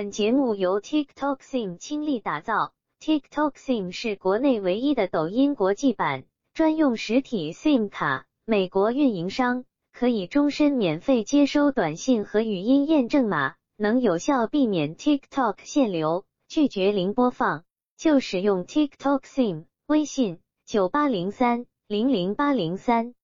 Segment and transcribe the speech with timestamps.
[0.00, 2.72] 本节目由 TikTok SIM 倾力打造。
[3.02, 16.24] TikTok SIM 是国内唯一的抖音国际版专用实体 SIM 卡，美国运营商可以终身免费接收短信和语音验证码，能有效避免 TikTok 限流。
[16.48, 17.64] 拒绝零播放，
[17.98, 19.64] 就使用 TikTok SIM。
[19.86, 23.14] 微信九八零三零零八零三。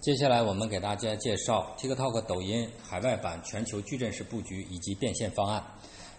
[0.00, 5.62] 接下来我们给大家介绍 TikTok 抖音海外版全球矩阵式布局以及变现方案。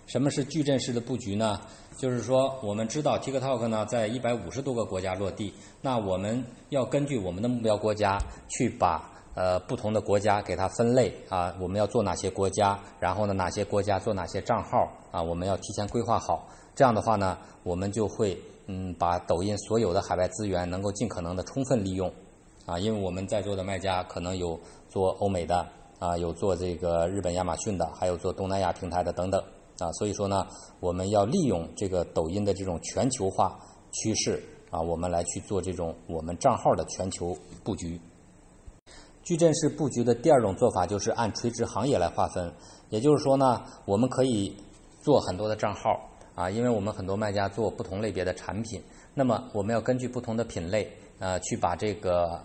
[0.05, 1.59] 什么是矩阵式的布局呢？
[1.97, 8.17] 就是说，我们知道 TikTok 呢在一百五十多个国家落地，那我们要根据我们的目标国家
[8.49, 16.47] 去把呃不同的国家给它分类啊，我们要做哪些国家，然后呢哪些国家做哪些账号啊，我们要提前规划好。
[16.75, 18.37] 这样的话呢，我们就会。
[18.67, 22.11] 嗯，把抖音所有的海外资源能够尽可能的充分利用，
[22.65, 24.59] 啊，因为我们在座的卖家可能有
[24.89, 25.63] 做欧美的，
[25.99, 29.39] 啊，有做这个日本亚马逊的，还有做东南亚平台的等等，
[29.79, 30.47] 啊，所以说呢，
[30.79, 33.59] 我们要利用这个抖音的这种全球化
[33.91, 37.99] 趋势，啊，我们来去做这种我们账号的全球布局。
[39.23, 42.53] 矩阵式布局的第二种做法就是按垂直行业来划分，
[42.89, 44.55] 也就是说呢，我们可以
[45.01, 46.09] 做很多的账号。
[46.35, 52.37] 啊，因为我们很多卖家做不同类别的产品，那么我们要根据不同的品类，呃，去把这个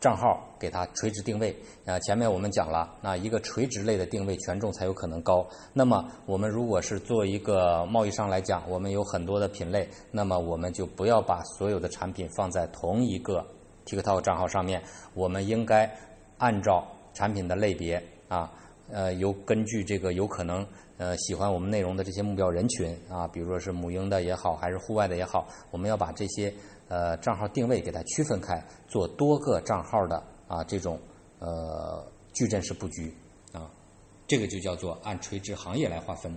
[0.00, 1.54] 账号给它垂直定位。
[1.84, 5.46] 啊，前面我们讲了，那一个垂直类的定位权重才有可能高。
[5.72, 13.46] 那么我们如果是做一个贸易商来讲，我们有很多的品类，那么我们就不要把所有的产品放在同一个
[13.86, 14.82] TikTok 账号上面，
[15.14, 15.90] 我们应该
[16.38, 18.52] 按照产品的类别啊，
[18.90, 20.66] 呃，有根据这个有可能。
[20.98, 26.52] 呃，喜欢我们内容的这些目标人群啊，比如说是母婴的也好，还是户外的也好，我们要把这些
[26.88, 30.98] 呃账号定位给它区分开，做多个账号的啊这种
[31.38, 33.14] 呃矩阵式布局
[33.52, 33.70] 啊，
[34.26, 36.36] 这个就叫做按垂直行业来划分。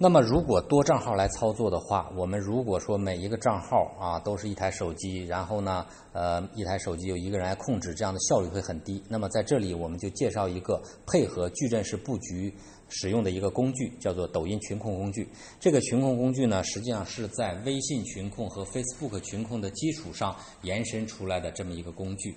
[0.00, 9.02] 那么，如果多账号来操作的话，我们如果说每一个账号啊都是一台手机，然后呢，呃，一台手机有一个人来控制，这样的效率会很低。
[9.08, 12.54] 那么在这里，我们就介绍一个配合矩阵式布局
[12.88, 15.28] 使用的一个工具，叫做抖音群控工具。
[15.60, 22.34] 这个群控工具呢，实际上是在微信群控和 Facebook 群控的基础上延伸出来的这么一个工具。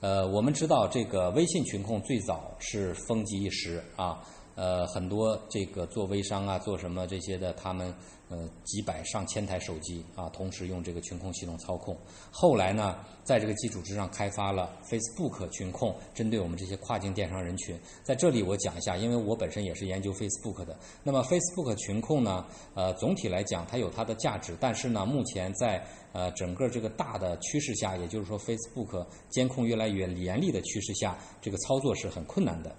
[0.00, 4.22] 呃，我们知道这个微信群控最早是风靡一时啊。
[4.54, 7.92] 呃，很多这个做微商啊，做什么这些的，他们
[8.28, 11.96] 呃几百上千台手机啊，同时用这个群控系统操控。
[12.30, 17.76] 后来呢，在这个基础之上开发了 Facebook 群控，针对我们这些跨境电商人群。
[18.04, 20.78] 在这里我讲一下，因为我本身也是研究 Facebook 的。
[21.02, 32.72] 那么 Facebook 群控呢，呃，总体来讲它有它的价值，但是呢，目前在呃整个这个大的趋势下，也就是说 Facebook 监控越来越严厉的趋势下，这个操作是很困难的。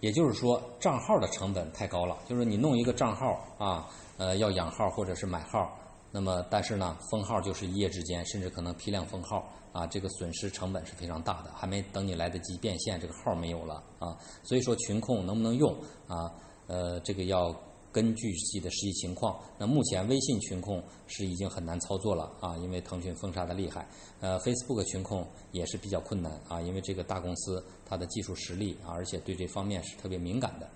[0.00, 2.16] 也就是说，账号的成本太高了。
[2.28, 5.70] 就是你弄一个账号啊，呃，要养号或者是买号，
[6.10, 11.50] 那么但是呢，封号就是一夜之间，甚至可能批量封号啊，这个损失成本是非常大的。
[11.54, 14.16] 还没等你来得及变现，这个号没有了啊。
[14.42, 15.72] 所以说群控能不能用
[16.06, 16.30] 啊？
[16.66, 17.54] 呃，这个要。
[17.96, 23.88] 根据自己的实际情况，那目前微信群控是已经很难操作了啊，因为腾讯封杀的厉害。
[24.20, 30.68] 呃，Facebook 群控也是比较困难啊，因为这个大公司它的技术实力啊，而且对这方面是特别敏感的。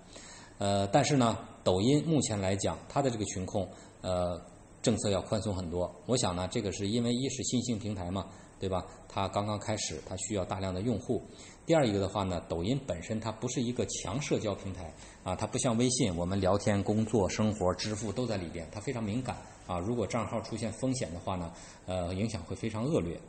[0.57, 3.69] 呃，但是呢，抖音目前来讲，它的这个群控
[4.01, 4.41] 呃
[4.81, 5.93] 政策要宽松很多。
[6.07, 8.25] 我想呢，这个是因为一是新兴平台嘛，
[8.61, 8.85] 对吧？
[9.09, 11.21] 它刚刚开始，它需要大量的用户。
[11.65, 19.35] 第二一个的话呢，抖音本身它不是一个强社交平台啊，它不像微信，我们聊天、工作、生活、支付都在里边，它非常敏感
[19.65, 19.79] 啊。
[19.79, 21.51] 如果账号出现风险的话呢，
[21.87, 23.19] 呃，影响会非常恶劣。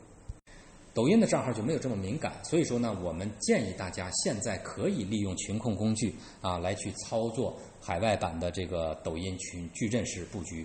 [0.93, 10.63] 抖音的账号就没有这么敏感，所以说呢，我们建议大家现在可以利用群控工具啊，来去操作海外版的这个抖音群矩阵式布局。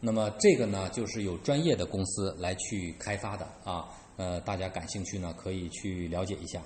[0.00, 3.88] 那么这个呢，就是有专业的公司来去开发的啊。
[4.16, 6.60] 呃，大家感兴趣呢，可以去了解一下。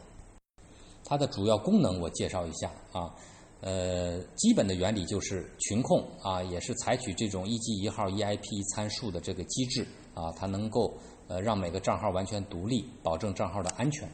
[1.04, 3.14] 它的主要功能我介绍一下啊。
[3.60, 10.98] 呃，基本的原理就是群控啊，也是采取这种一机一号 EIP 参数的这个机制啊，它能够
[11.28, 14.08] 呃让每个账号完全独立，保证账号的安全。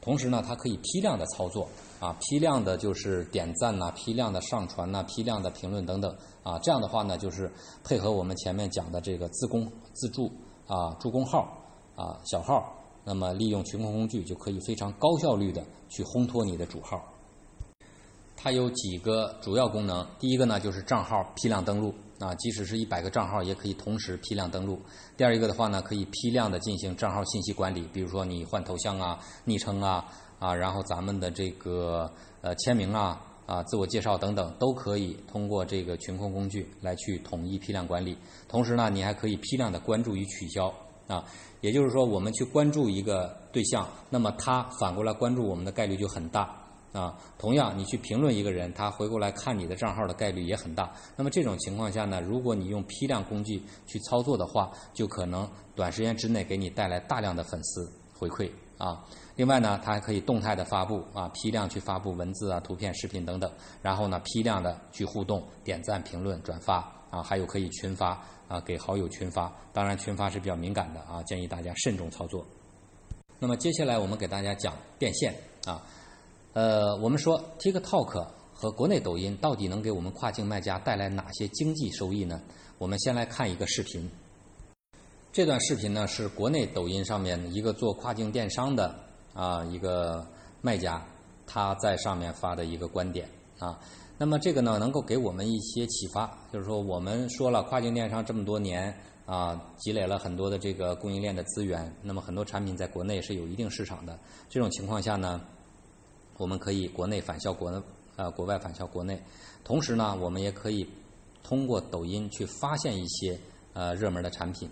[0.00, 1.68] 同时呢，它可以批量的操作
[2.00, 6.12] 啊，批量的就是点赞呐，批量的上传呐，批量的评论等等
[6.42, 6.58] 啊。
[6.58, 7.48] 这样的话呢，就是
[7.84, 10.32] 配合我们前面讲的这个自公自助
[10.66, 11.56] 啊助攻号。
[11.96, 12.72] 啊，小号，
[13.04, 16.98] 那么利用群控工具就可以非常高效率的去烘托你的主号。
[18.34, 24.80] 它有几个主要功能，第一个呢就是账号批量登录，啊，即使是一百个账号也可以同时批量登录。
[25.14, 30.08] 第二一个的话呢，可以批量的进行账号信息管理，比如说你换头像啊、昵称啊，
[30.40, 32.10] 啊，然后咱们的这个
[32.40, 33.24] 呃签名啊。
[33.46, 38.16] 啊、自我介绍等等，都可以通过这个群控工具来去统一批量管理。
[38.46, 40.72] 同时呢，你还可以批量的关注与取消
[41.08, 41.24] 啊，
[41.60, 46.56] 也就是说，我们去关注一个对象，那么他反过来关注我们的概率就很大。
[46.92, 50.92] 啊，同样，你去评论一个人，他回过来看你的账号的概率也很大。
[51.16, 58.48] 那么这种情况下呢，如果你用批量工具去操作的话，就可能短时间之内给你带来大量的粉丝回馈
[58.80, 59.04] 啊。
[59.36, 63.50] 另外呢，它还可以动态的发布啊，批量去发布文字啊、图片、视频等等。
[63.80, 66.78] 然后呢，批量的去互动、点赞、评论、转发
[67.10, 69.52] 啊，还有可以群发啊，给好友群发。
[69.72, 72.44] 当然，群发是比较敏感的啊，建议大家慎重操作。
[73.38, 75.34] 那么接下来我们给大家讲变现
[75.64, 75.82] 啊。
[76.52, 82.42] 呃，我们说 TikTok 和国内抖音到底能给我们跨境卖家带来哪些经济收益呢？
[82.76, 84.10] 我们先来看一个视频。
[85.32, 88.92] 这段视频呢是国内抖音上面一个做跨境电商的
[89.32, 90.26] 啊一个
[90.60, 91.00] 卖家
[91.46, 93.28] 他在上面发的一个观点
[93.60, 93.78] 啊。
[94.18, 98.92] 那么这个呢能够给我们一些启发，就是说我们说了跨境电商这么多年
[99.24, 104.18] 啊，积累了很多的这个供应链的资源，那么很多产品在国内是有一定市场的。
[104.48, 105.40] 这种情况下呢，
[106.38, 107.80] 我们可以国内返销国
[108.16, 109.22] 呃国外返销国内，
[109.62, 110.84] 同时呢，我们也可以
[111.44, 113.38] 通过抖音去发现一些
[113.74, 114.68] 呃热门的产品。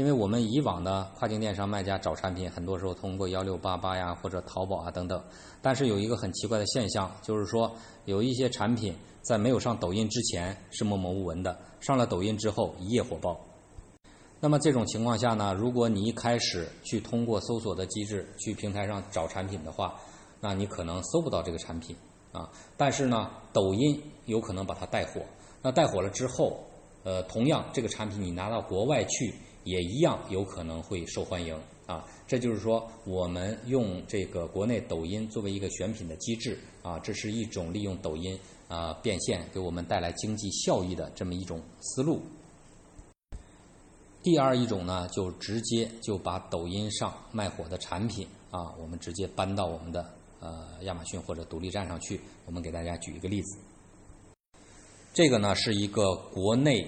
[0.00, 5.22] 因为我们以往的跨境电商卖家找产品，很多时候通过幺六八八呀或者淘宝啊等等，
[5.60, 7.70] 但是有一个很奇怪的现象，就是说
[8.06, 13.38] 有一些产品在没有上抖音之前是默默无闻的，上了抖音之后一夜火爆。
[14.40, 19.94] 那么这种情况下呢，如果你一开始去通过搜索的机制去平台上找产品的话，
[20.40, 21.94] 那你可能搜不到这个产品
[22.32, 22.48] 啊。
[22.74, 25.20] 但是呢，抖音有可能把它带火。
[25.60, 26.58] 那带火了之后，
[27.04, 29.34] 呃，同样这个产品你拿到国外去。
[29.70, 31.56] 也一样有可能会受欢迎
[31.86, 32.04] 啊！
[32.26, 38.36] 这就是说，我们用这个国内抖音作为一个选品的机制啊，这是一种利用抖音
[38.66, 42.20] 啊变现给我们带来经济效益的这么一种思路。
[44.24, 50.04] 第二一种呢，就直接就把抖音上卖火的产品啊，我们直接搬到我们的
[50.40, 52.20] 呃亚马逊或者独立站上去。
[52.44, 53.56] 我们给大家举一个例子，
[55.14, 56.84] 这个呢是一个国内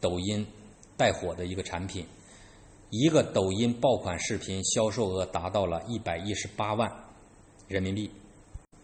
[0.00, 0.46] 抖音。
[0.96, 2.06] 带火的一个产品，
[2.90, 6.90] 一个抖音爆款视频销售额达到了一百一十八万
[7.68, 8.10] 人民币。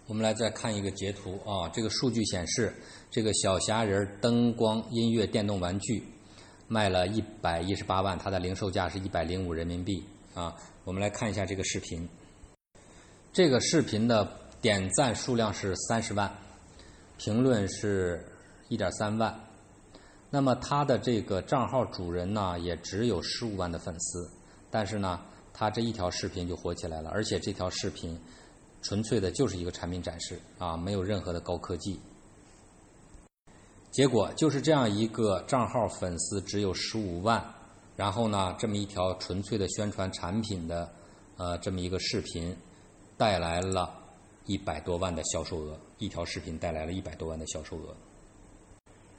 [0.07, 2.75] 我们来再看一个截图啊，这个数据显示，
[3.11, 6.03] 这个小虾仁灯光音乐电动玩具
[6.67, 10.03] 卖了一百一十八万，它的零售价是一百零五人民币
[10.35, 10.57] 啊。
[10.85, 12.09] 我们来看一下这个视频，
[13.33, 14.29] 这个视频的
[14.61, 16.37] 点赞数量是三十万，
[17.17, 18.27] 评论是
[18.69, 19.50] 一点三万。
[20.31, 24.31] 那么他的这个账号主人呢，也只有十五万的粉丝，
[24.71, 25.21] 但是呢，
[25.53, 28.17] 他这一条视频就火起来了，而且这条视频
[28.81, 32.01] 纯粹的就是一个产品展示啊，没有任何的高科技。
[33.91, 37.45] 结果就是这样一个账号粉丝只有十五万，
[37.97, 40.89] 然后呢，这么一条纯粹的宣传产品的
[41.39, 42.57] 呃这么一个视频，
[43.17, 43.93] 带来了
[44.47, 47.97] 一百多万的销售额，一条视频带来了一百多万的销售额。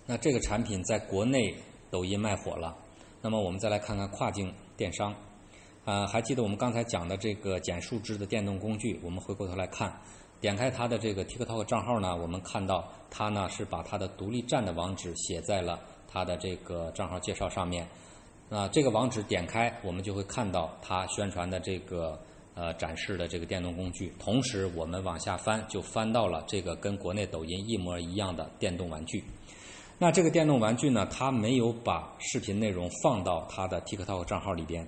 [0.06, 1.56] 那这个产品在国内
[1.90, 2.76] 抖音卖火了，
[3.22, 5.16] 那么我们再来看看跨境电商，
[5.86, 9.00] 啊，还记得我们刚才讲的这个减树枝的电动工具？
[9.04, 9.96] 我们回过头来看，
[10.40, 17.88] 点开它的这个 TikTok 账号呢，我们看到它呢是把它的独立站的网址写在了它的这个账号介绍上面。
[18.50, 22.20] 那这个网址点开，我们就会看到它宣传的这个
[22.54, 24.12] 呃展示的这个电动工具。
[24.20, 29.24] 同时，我们往下翻，就翻到了这个跟国内抖音一模一样的电动玩具。
[30.04, 31.08] 那这个电动玩具呢？
[31.12, 34.84] 它没有把视频内容放到它的 TikTok 账号里边，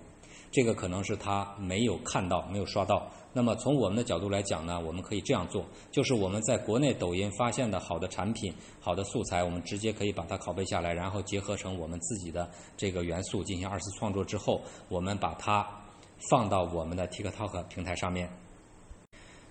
[0.51, 3.05] 这个可能是他没有看到、没有刷到。
[3.32, 8.51] 那么从我们的角度来讲呢，我们可以这样做：就是我们在国内抖音发现的好的产品、
[8.82, 15.63] 好的素材，我们直接可以把它拷贝下来，然后结合成我们自己的这个元素进行二次创作之后，我们把它
[16.32, 18.27] 放到我们的 TikTok 平台上面。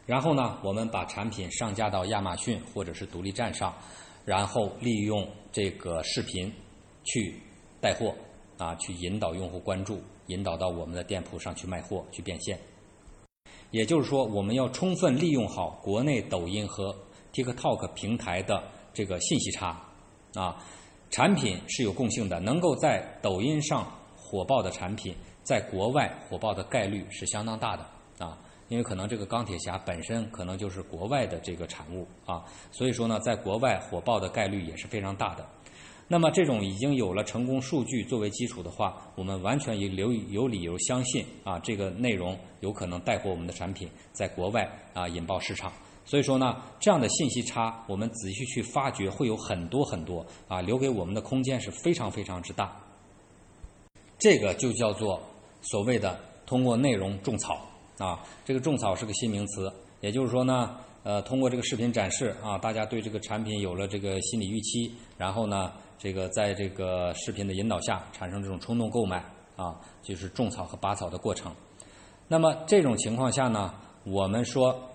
[0.06, 3.72] 然后呢，我们把产品上架到亚马逊或者是独立站上。
[4.24, 6.52] 然后利用这个视频
[7.04, 7.34] 去
[7.80, 8.14] 带货
[8.58, 12.58] 啊，去引导用户关注，引导到我们的店铺上去卖货去变现。
[13.70, 16.94] 也就是说，我们要充分利用好国内抖音和
[17.32, 18.62] TikTok 平台的
[18.92, 19.82] 这个信息差
[20.34, 20.62] 啊，
[21.10, 27.84] 产品是有共性的，能够在抖音上火爆的产品，在国外火爆的概率是相当大的。
[28.72, 35.46] 因为可能这个钢铁侠本身可能就是国外的这个产物啊，所以说呢，在国外火爆的概率也是非常大的。
[36.08, 45.70] 那么这种已经有了成功数据作为基础的话，我们完全有有理由相信啊，这个内容有可能带火我们的产品在国外啊引爆市场。
[46.06, 52.74] 所以说呢，这样的信息差，我们仔细去发掘，会有很多很多啊，留给我们的空间是非常非常之大。
[54.18, 55.20] 这个就叫做
[55.60, 57.68] 所谓的通过内容种草
[58.02, 71.54] 啊，这个种草是个新名词，也就是说呢，呃，通过这个视频展示啊，大家对这个产品有了这个心理预期，然后呢，这个在这个视频的引导下产生这种冲动购买啊，就是种草和拔草的过程。
[72.26, 73.72] 那么这种情况下呢，
[74.04, 74.88] 我们说。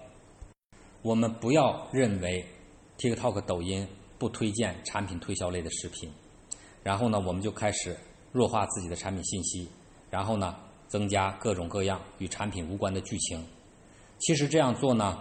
[1.03, 2.43] 我们不要认为
[2.97, 3.87] TikTok、抖音
[4.17, 6.11] 不推荐产品推销类的视频，
[6.83, 7.95] 然后呢，我们就开始
[8.33, 9.69] 弱化自己的产品信息，
[10.09, 10.55] 然后呢，
[10.87, 13.43] 增加各种各样与产品无关的剧情。
[14.19, 15.19] 其实这样做呢，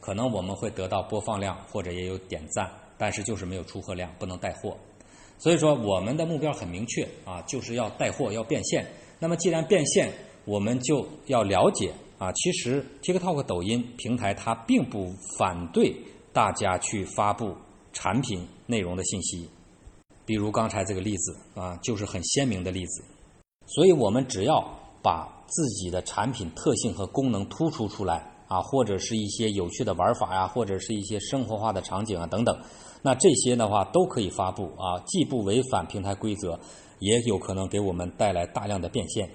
[0.00, 4.76] 可能我们会得到播放量或者也有点赞，但是就是没有出货量，不能带货。
[5.38, 8.86] 所以说，我们的目标很明确啊，就是要带货，要变现。
[9.18, 10.12] 那么既然变现，
[10.44, 11.92] 我们就要了解。
[12.16, 15.92] 啊，其实 TikTok、抖音平台它并不反对
[16.32, 17.54] 大家去发布
[17.92, 19.50] 产品内容的信息，
[20.24, 23.04] 比如刚才这个例子啊，就是很鲜明的例子。
[23.66, 24.64] 所以我们只要
[25.04, 32.58] 把自己的产品特性和功能突出出来啊，或者是一些有趣的玩法呀，或者是一些生活化的场景啊等等，
[33.02, 36.58] 那这些的话都可以发布啊，既不违反平台规则，
[37.00, 39.28] 也有可能给我们带来大量的变现。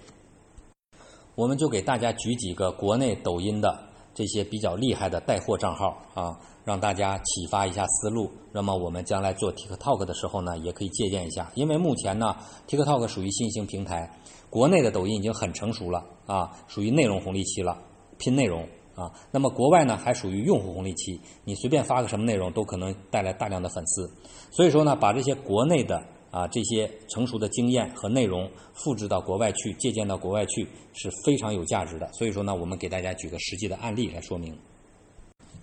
[1.36, 3.89] 我们就给大家举几个国内抖音的
[4.20, 8.30] 这些比较厉害的带货账号啊，让大家启发一下思路。
[8.52, 11.50] 那么我们将来做 TikTok 的时候呢，也可以借鉴一下。
[11.56, 12.36] 因为目前呢
[12.68, 14.12] ，TikTok 属于新兴平台，
[14.50, 17.78] 国内的抖音已经很成熟了啊，属于内容红利期了，
[18.18, 18.62] 拼内容
[18.94, 19.10] 啊。
[19.32, 24.12] 那么国外呢，还属于用户红利期，你随便发个什么内容都可能带来大量的粉丝。
[24.52, 26.04] 所以说呢，把这些国内的。
[26.32, 32.12] 啊，这些成熟的经验和内容复制到国外去，借鉴到国外去是非常有价值的。
[32.14, 34.58] 所以说呢，我们给大家举个实际的案例来说明。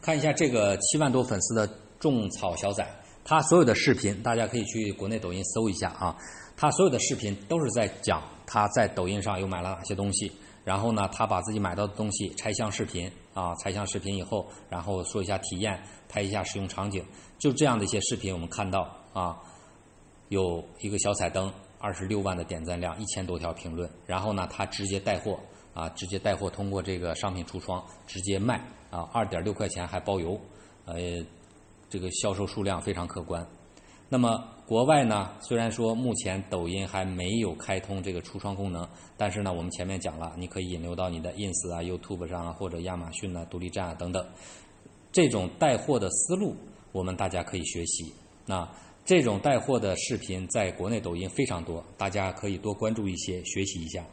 [0.03, 1.69] 看一下这个七万多粉丝的
[1.99, 2.87] 种草小仔，
[3.25, 6.17] 他所有的视频，大家可以去国内抖音搜一下啊。
[6.57, 10.33] 他所有的视频都是在讲他在抖音上又买了哪些东西，
[10.65, 17.05] 然后呢，他把自己买到的东西拆箱视频啊，拆箱视频以后，然后说一下体验，拍一下使用场景，
[17.39, 19.37] 就这样的一些视频，我们看到啊。
[20.29, 23.89] 有一个小彩灯，二十六万的点赞量，一千多条评论。
[24.07, 25.39] 然后呢，他直接带货
[25.73, 28.57] 啊，直接带货，通过这个商品橱窗直接卖
[28.91, 30.41] 啊，二点六块钱还包邮，
[30.85, 30.97] 呃，
[31.89, 33.47] 这个销售数量非常可观。
[34.09, 44.27] 那么国外呢，虽然说目前抖音还没有开通这个橱窗功能，但是呢，我们前面讲了，你可以引流到你的 ins 啊、YouTube 上啊，或者亚马逊啊、独立站啊等等。
[45.13, 46.57] 这种带货的思路，
[46.91, 48.13] 我们大家可以学习。
[48.45, 48.69] 那。
[49.07, 54.05] 这种带货的视频在国内抖音非常多，大家可以多关注一些，学习一下。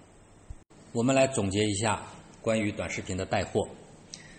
[0.91, 2.00] 我们来总结一下
[2.43, 3.67] 关于短视频的带货。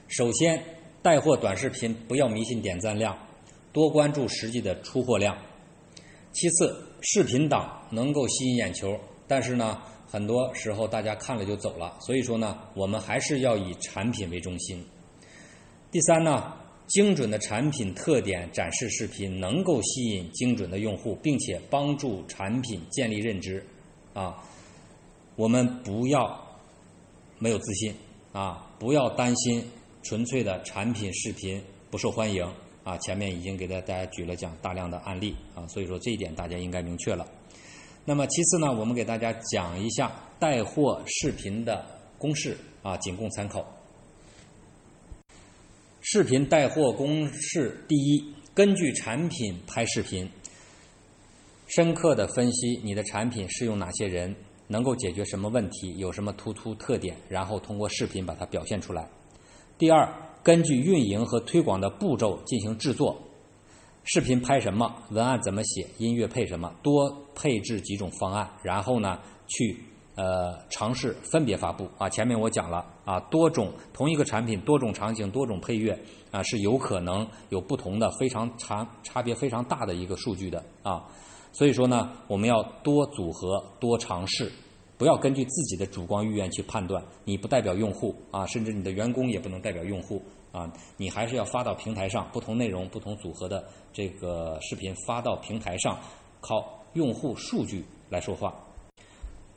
[0.06, 0.62] 首先，
[1.02, 3.18] 带货短视频不要迷信点赞量，
[3.72, 5.36] 多关注实际的出货量。
[6.30, 8.96] 其次，视频党能够吸引眼球，
[9.26, 14.86] 但是呢，很多时候大家看了就走了，所以说呢，我们还是要以产品为中心。
[15.90, 16.60] 第三呢。
[16.86, 23.64] 精准的产品特点展示视频能够吸引精准的用户，并且帮助产品建立认知。
[24.12, 24.36] 啊，
[25.34, 26.38] 我们不要
[27.38, 27.92] 没有自信
[28.32, 29.64] 啊，不要担心
[30.02, 31.60] 纯粹的产品视频
[31.90, 32.46] 不受欢迎
[32.84, 32.96] 啊。
[32.98, 37.26] 前面已经给大大家举了讲大量的案例啊，所以说这一点大家应该明确了。
[38.04, 41.84] 那么其次呢，我们给大家讲一下带货视频的
[42.18, 43.66] 公式啊，仅供参考。
[46.14, 50.30] 视频带货公式：第一，根据产品拍视频，
[51.66, 54.32] 深刻的分析你的产品适用哪些人，
[54.68, 59.10] 能够解决什么问题，有什么突出特点，然后通过视频把它表现出来。
[59.76, 60.08] 第二，
[60.44, 63.20] 根据运营和推广的步骤进行制作，
[64.04, 69.18] 视频拍什么，文案怎么写，音乐配什么，多配置几种方案，然后呢，
[69.48, 69.84] 去。
[70.16, 72.08] 呃，尝试分别发布啊。
[72.08, 75.98] 前面我讲了啊，多种同一个产品，多种场景，多种配乐
[76.30, 81.04] 啊，是有可能有不同的非常差差别非常大的一个数据的啊。
[81.52, 84.52] 所以说呢，我们要多组合，多尝试，
[84.96, 87.02] 不要根据自己的主观意愿去判断。
[87.24, 90.72] 你不代表用户啊，甚至你的员工也不能代表用户啊。
[90.96, 95.98] 你还是要发到平台上，不同内容、不同组合的这个视频发到平台上，
[96.40, 98.54] 靠用户数据来说话。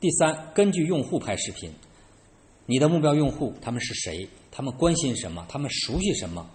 [0.00, 1.72] 第三，根据用户拍视频，
[2.66, 4.28] 你的目标用户他们是谁？
[4.48, 5.44] 他们关心什么？
[5.48, 6.48] 他们熟悉什么？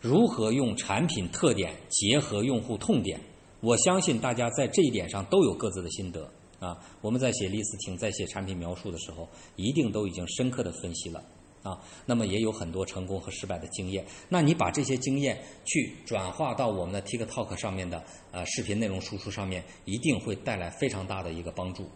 [0.00, 3.18] 如何用产品特点结合用户痛点？
[3.58, 6.78] 我相信大家在这一点上都有各自的心得啊。
[7.00, 11.20] 我们在写 listing，在写产品描述的时候，一定都已经深刻的分析了。
[11.64, 14.06] 啊，那么也有很多成功和失败的经验。
[14.28, 21.88] 那你把这些经验去转化到我们的 TikTok 上面的呃视频内容输出上面，一定会带来非常大的一个帮助。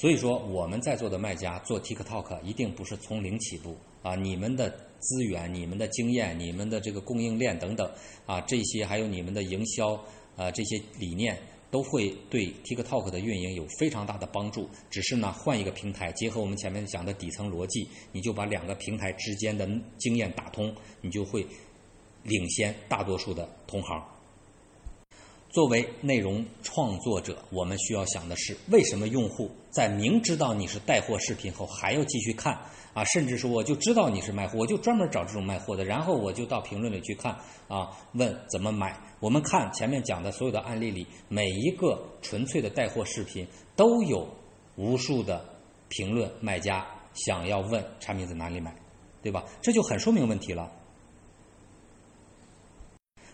[0.00, 4.14] 所以说，我们在座的卖家做 TikTok 一定不是从零起步啊！
[4.14, 7.86] 你们的资源、你们的经验、你们的这个供应链等等
[8.24, 9.92] 啊，这些还有你们的营销
[10.36, 11.38] 啊这些理念，
[11.70, 14.70] 都会对 TikTok 的运营有非常大的帮助。
[14.88, 21.46] 只是呢，换一个平台，结合我们前面讲的底层逻辑，你就把两个平台之间的经验打通，你就会
[22.22, 24.02] 领先大多数的同行。
[25.50, 32.56] 作为内容创作者，我们需要想的是：为什么用户在明知道你是带货视频后还要继续看
[32.94, 33.02] 啊？
[33.02, 38.96] 甚至说，我就知道你是卖货，我就专门找这种卖货的，然后我就到评论里去看啊，问怎么买。
[39.18, 44.28] 我们看前面讲的所有的案例里，每一个纯粹的带货视频都有
[44.76, 45.44] 无数的
[45.88, 48.72] 评论，卖家想要问产品在哪里买，
[49.20, 49.44] 对吧？
[49.60, 50.70] 这就很说明问题了。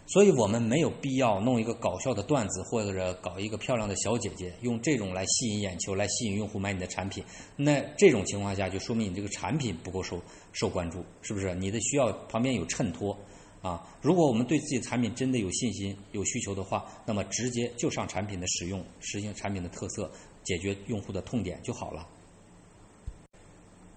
[0.09, 7.25] 所以我们没有必要弄一个搞笑的段子，或者搞一个漂亮的小姐姐，用这种来吸引眼球，来吸引用户买你的产品。
[7.57, 10.23] 那这种情况下，就说明你这个产品不够受
[10.53, 11.55] 受关注，是不是？
[11.57, 13.19] 你的需要旁边有衬托
[13.61, 13.85] 啊。
[14.01, 20.09] 如果我们对自己产品真的有信心、有需求的话，那么直接就上产品的使用，实行产品的特色，
[20.45, 22.07] 解决用户的痛点就好了。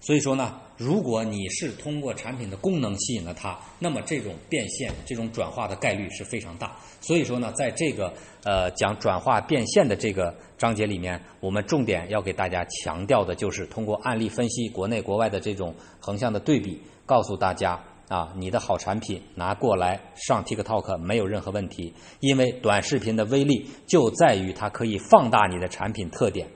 [0.02, 6.74] 所以说呢，如果你是通过产品的功能吸引了他，那么这种变现、这种转化的概率是非常大。
[7.02, 8.10] 所以说呢，在这个
[8.44, 17.78] 呃讲转化变现的这个章节里面，我们重点要给大家强调的就是通过案例分析国内国外的这种横向的对比，告诉大家
[18.08, 26.48] 啊，你的好产品拿过来上 TikTok 没有任何问题，因为短视频的威力就在于它可以放大你的产品特点。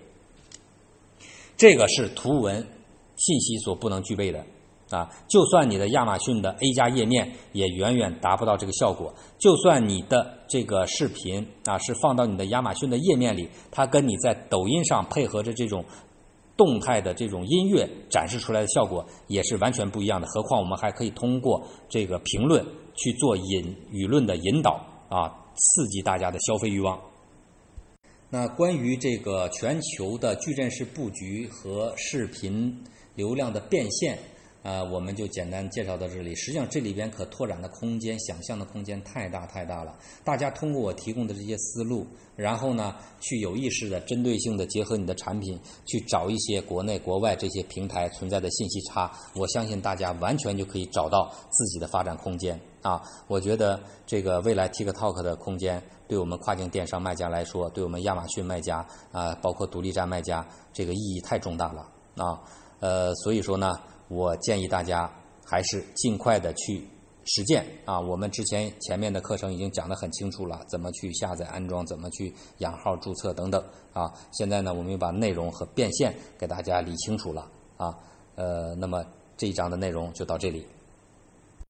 [1.59, 2.67] 这个是图文。
[3.25, 4.45] 信息所不能具备的，
[4.91, 9.15] 啊，就算你的亚马逊的 A 加页面也远远达不到这个效果。
[9.39, 15.83] 就算你的这个视频啊是放到你的亚马逊的页面里，它跟你在抖音上配合着这种
[16.55, 20.27] 动态的这种音乐展示出来的效果也是完全不一样的。
[20.29, 22.63] 何况我们还可以通过这个评论
[22.95, 27.01] 去做引舆论的引导啊，刺激大家的消费欲望。
[28.29, 32.85] 那关于这个全球的矩阵式布局和视频。
[33.15, 34.19] 流量的变现，
[34.63, 36.35] 啊，我们就简单介绍到这里。
[36.35, 39.95] 实际上，这里边可拓展的空间、想象的空间太大太大了。
[40.25, 49.13] 大家通过我提供的这些思路，然后呢，去有意识的、针对性的结合你的产品，去找一些国内国外这些平台存在的信息差。
[49.35, 53.03] 我相信大家完全就可以找到自己的发展空间啊！
[53.29, 62.41] 我觉得这个未来 TikTok 的空间，对我们跨境电商卖家来说，对我们亚马逊卖家啊，包括独立站卖家，这个意义太重大了啊！
[62.81, 63.73] 呃，所以说呢，
[64.09, 65.11] 我建议大家
[65.45, 66.87] 还是尽快的去
[67.25, 67.99] 实践啊。
[67.99, 74.13] 我们之前前面的课程已经讲得很清楚了，怎么去下载安装，怎么去养号注册等等啊。
[74.33, 77.95] 现在呢，我们又把内容和变现给大家理清楚了啊。
[78.35, 79.05] 呃，那么
[79.37, 80.67] 这一章的内容就到这里。